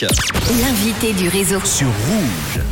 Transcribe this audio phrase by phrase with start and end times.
[0.00, 1.58] L'invité du réseau.
[1.64, 2.62] sur Rouge.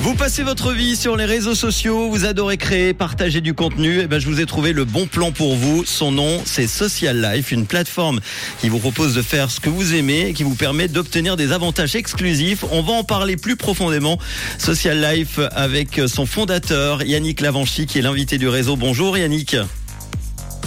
[0.00, 4.06] Vous passez votre vie sur les réseaux sociaux, vous adorez créer, partager du contenu, et
[4.06, 5.84] ben je vous ai trouvé le bon plan pour vous.
[5.84, 8.20] Son nom, c'est Social Life, une plateforme
[8.60, 11.52] qui vous propose de faire ce que vous aimez et qui vous permet d'obtenir des
[11.52, 12.64] avantages exclusifs.
[12.70, 14.18] On va en parler plus profondément.
[14.56, 18.76] Social Life avec son fondateur Yannick Lavanchi qui est l'invité du réseau.
[18.76, 19.56] Bonjour Yannick.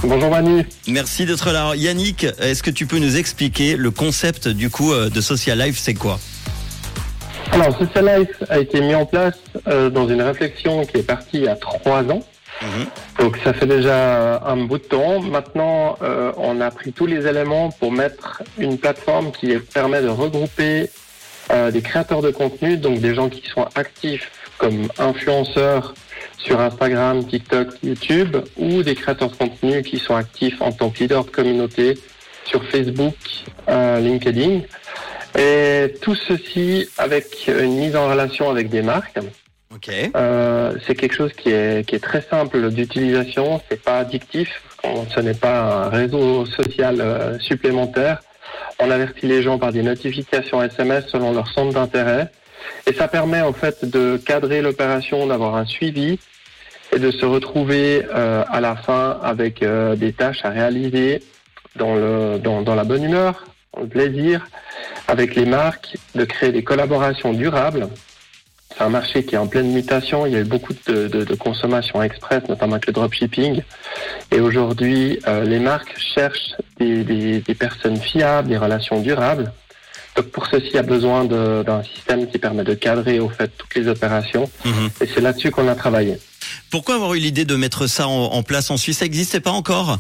[0.03, 0.65] Bonjour Manu.
[0.87, 1.73] Merci d'être là.
[1.75, 5.77] Yannick, est-ce que tu peux nous expliquer le concept du coup euh, de Social Life,
[5.77, 6.19] c'est quoi?
[7.51, 11.37] Alors, Social Life a été mis en place euh, dans une réflexion qui est partie
[11.37, 12.23] il y a trois ans.
[12.61, 12.85] Mhm.
[13.19, 15.21] Donc ça fait déjà un bout de temps.
[15.21, 20.09] Maintenant, euh, on a pris tous les éléments pour mettre une plateforme qui permet de
[20.09, 20.89] regrouper
[21.51, 25.93] euh, des créateurs de contenu, donc des gens qui sont actifs comme influenceurs
[26.39, 30.99] sur Instagram, TikTok, YouTube, ou des créateurs de contenu qui sont actifs en tant que
[30.99, 31.97] leader de communauté
[32.45, 33.15] sur Facebook,
[33.67, 34.61] euh, LinkedIn.
[35.37, 39.19] Et tout ceci avec une mise en relation avec des marques.
[39.73, 39.91] Ok.
[40.15, 45.19] Euh, c'est quelque chose qui est, qui est très simple d'utilisation, c'est pas addictif, ce
[45.19, 48.21] n'est pas un réseau social euh, supplémentaire.
[48.79, 52.31] On avertit les gens par des notifications SMS selon leur centre d'intérêt
[52.87, 56.19] et ça permet en fait de cadrer l'opération, d'avoir un suivi
[56.99, 61.23] et de se retrouver euh, à la fin avec euh, des tâches à réaliser
[61.75, 64.47] dans, le, dans, dans la bonne humeur, dans le plaisir,
[65.07, 67.87] avec les marques, de créer des collaborations durables
[68.77, 70.27] c'est un marché qui est en pleine mutation.
[70.27, 73.61] Il y a eu beaucoup de, de, de consommation express, notamment avec le dropshipping.
[74.31, 79.51] Et aujourd'hui, euh, les marques cherchent des, des, des personnes fiables, des relations durables.
[80.15, 83.51] Donc pour ceci, il y a besoin d'un système qui permet de cadrer au fait
[83.57, 84.49] toutes les opérations.
[84.63, 84.89] Mhm.
[85.01, 86.19] Et c'est là-dessus qu'on a travaillé.
[86.71, 88.99] Pourquoi avoir eu l'idée de mettre ça en, en place en Suisse?
[88.99, 89.97] Ça n'existait pas encore?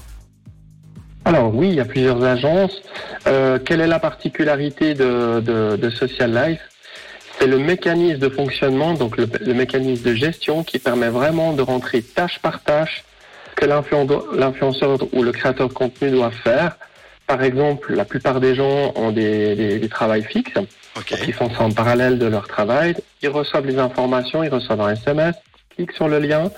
[1.25, 2.81] Alors oui, il y a plusieurs agences.
[3.27, 6.61] Euh, quelle est la particularité de, de, de Social Life?
[7.39, 11.61] C'est le mécanisme de fonctionnement, donc le, le mécanisme de gestion qui permet vraiment de
[11.61, 13.03] rentrer tâche par tâche
[13.55, 16.77] que l'influen- l'influenceur ou le créateur de contenu doit faire.
[17.27, 20.53] Par exemple, la plupart des gens ont des, des, des travails fixes,
[20.97, 21.11] Ok.
[21.11, 22.95] donc ils font ça en parallèle de leur travail.
[23.21, 25.35] Ils reçoivent les informations, ils reçoivent un SMS,
[25.93, 26.51] sur le lien.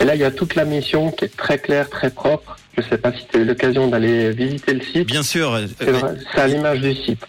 [0.00, 2.56] Et là, il y a toute la mission qui est très claire, très propre.
[2.76, 5.06] Je ne sais pas si tu as eu l'occasion d'aller visiter le site.
[5.06, 5.58] Bien sûr.
[5.78, 7.24] C'est vrai, c'est à l'image du site.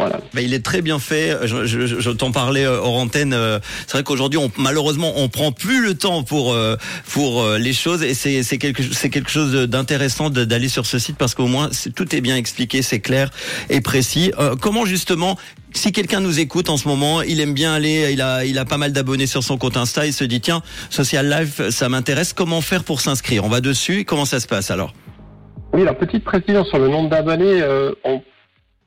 [0.00, 0.20] Voilà.
[0.34, 1.36] Bah, il est très bien fait.
[1.44, 3.32] Je, je, je- je t'en parlais euh, hors antenne.
[3.32, 6.76] euh, C'est vrai qu'aujourd'hui, on, malheureusement, on prend plus le temps pour euh,
[7.12, 10.98] pour euh, les choses et c'est c'est quelque c'est quelque chose d'intéressant d'aller sur ce
[10.98, 13.30] site parce qu'au moins c'est- tout est bien expliqué, c'est clair
[13.68, 14.32] et précis.
[14.38, 15.36] Euh, comment justement
[15.72, 18.64] si quelqu'un nous écoute en ce moment, il aime bien aller, il a, il a
[18.64, 22.32] pas mal d'abonnés sur son compte Insta, il se dit tiens, Social Life, ça m'intéresse.
[22.32, 23.44] Comment faire pour s'inscrire?
[23.44, 24.04] On va dessus.
[24.04, 24.92] Comment ça se passe alors?
[25.72, 27.62] Oui, alors petite précision sur le nombre d'abonnés.
[27.62, 28.20] euh, on,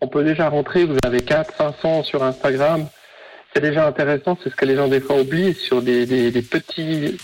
[0.03, 2.87] on peut déjà rentrer, vous avez 4, 500 sur Instagram.
[3.53, 5.53] C'est déjà intéressant, c'est ce que les gens des fois oublient.
[5.53, 6.05] Sur des,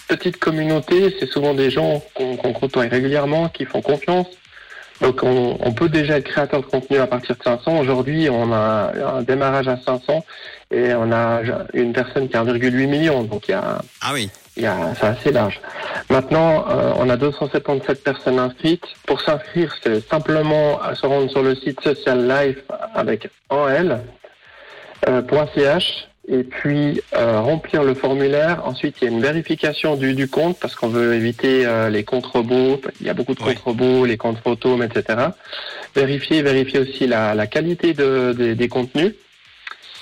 [0.07, 4.27] petites communautés, c'est souvent des gens qu'on qu'on côtoie régulièrement, qui font confiance.
[5.01, 7.79] Donc on, on peut déjà être créateur de contenu à partir de 500.
[7.79, 10.23] Aujourd'hui, on a un démarrage à 500
[10.71, 11.41] et on a
[11.73, 13.23] une personne qui a 1,8 million.
[13.23, 14.29] Donc il y a Ah oui.
[14.57, 15.61] il y a, c'est assez large.
[16.09, 18.83] Maintenant, euh, on a 277 personnes inscrites.
[19.07, 22.59] Pour s'inscrire, c'est simplement à se rendre sur le site Social Life
[22.93, 24.01] avec en L,
[25.07, 25.21] euh,
[25.55, 28.61] .ch et puis euh, remplir le formulaire.
[28.65, 32.03] Ensuite, il y a une vérification du, du compte parce qu'on veut éviter euh, les
[32.03, 32.79] comptes robots.
[33.01, 33.55] Il y a beaucoup de Oui.
[33.55, 35.19] comptes robots, les comptes photos, etc.
[35.95, 39.13] Vérifier, vérifier aussi la, la qualité de, des- des contenus.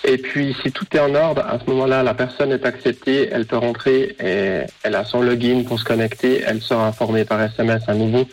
[0.03, 3.45] Et puis, si tout est en ordre, à ce moment-là, la personne est acceptée, elle
[3.45, 7.83] peut rentrer et elle a son login pour se connecter, elle sera informée par SMS
[7.87, 8.25] à nouveau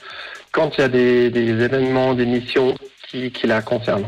[0.52, 2.74] quand il y a des, des événements, des missions
[3.08, 4.06] qui, qui la concernent.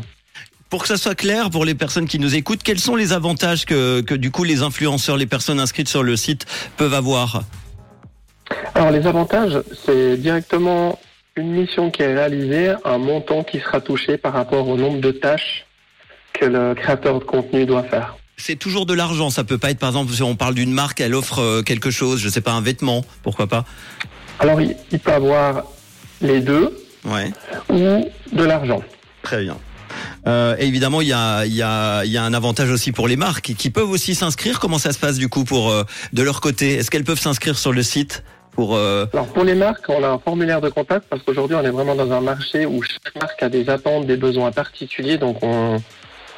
[0.69, 3.65] Pour que ça soit clair pour les personnes qui nous écoutent, quels sont les avantages
[3.65, 6.45] que, que du coup les influenceurs, les personnes inscrites sur le site
[6.75, 7.43] peuvent avoir
[8.75, 10.99] Alors, les avantages, c'est directement
[11.37, 15.11] une mission qui est réalisée, un montant qui sera touché par rapport au nombre de
[15.11, 15.65] tâches
[16.33, 18.17] que le créateur de contenu doit faire.
[18.35, 20.99] C'est toujours de l'argent, ça peut pas être par exemple si on parle d'une marque,
[21.01, 23.65] elle offre euh, quelque chose, je sais pas un vêtement, pourquoi pas
[24.39, 25.63] Alors, il, il peut avoir
[26.21, 27.31] les deux Ouais,
[27.69, 28.81] ou de l'argent.
[29.23, 29.57] très bien.
[30.27, 33.15] Euh, et évidemment, il y a, y, a, y a un avantage aussi pour les
[33.15, 34.59] marques qui peuvent aussi s'inscrire.
[34.59, 36.75] Comment ça se passe du coup pour euh, de leur côté?
[36.75, 40.07] Est-ce qu'elles peuvent s'inscrire sur le site pour euh, Alors pour les marques, on a
[40.07, 43.43] un formulaire de contact parce qu'aujourd'hui on est vraiment dans un marché où chaque marque
[43.43, 45.17] a des attentes, des besoins particuliers.
[45.19, 45.77] Donc on,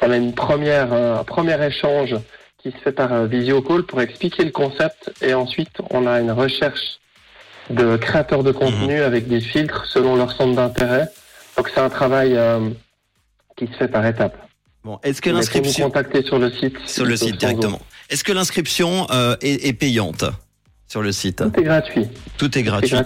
[0.02, 2.14] on a une première, euh, un premier échange
[2.62, 6.20] qui se fait par euh, visio call pour expliquer le concept et ensuite on a
[6.20, 6.98] une recherche
[7.70, 11.08] de créateurs de contenu avec des filtres selon leur centre d'intérêt.
[11.56, 12.68] Donc c'est un travail euh,
[13.66, 14.36] qui se fait par étapes.
[14.82, 16.76] Bon, est-ce que l'inscription contacter sur le site.
[16.86, 20.24] sur le site directement Est-ce que l'inscription euh, est, est payante
[20.86, 21.36] sur le site?
[21.36, 22.08] Tout est gratuit.
[22.38, 22.96] Tout est gratuit.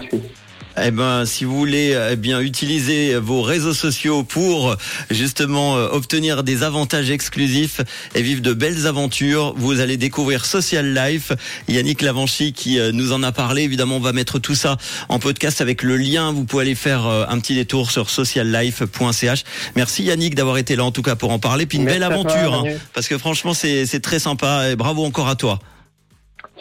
[0.81, 4.75] Eh ben, si vous voulez eh bien utiliser vos réseaux sociaux pour
[5.09, 7.81] justement euh, obtenir des avantages exclusifs
[8.13, 11.31] et vivre de belles aventures, vous allez découvrir Social Life.
[11.67, 13.63] Yannick Lavanchy qui euh, nous en a parlé.
[13.63, 14.77] Évidemment, on va mettre tout ça
[15.09, 16.31] en podcast avec le lien.
[16.31, 19.43] Vous pouvez aller faire euh, un petit détour sur sociallife.ch.
[19.75, 21.65] Merci Yannick d'avoir été là en tout cas pour en parler.
[21.65, 24.71] Puis une Merci belle toi, aventure, hein, parce que franchement c'est c'est très sympa.
[24.71, 25.59] Et bravo encore à toi.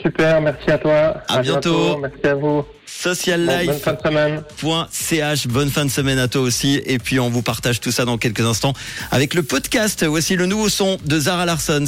[0.00, 1.23] Super, merci à toi.
[1.29, 1.99] À bientôt.
[1.99, 2.64] Merci à vous.
[2.64, 4.43] Bon, Social bonne fin de semaine.
[4.91, 5.46] .ch.
[5.49, 6.81] Bonne fin de semaine à toi aussi.
[6.87, 8.73] Et puis on vous partage tout ça dans quelques instants
[9.11, 10.05] avec le podcast.
[10.05, 11.85] Voici le nouveau son de Zara Larson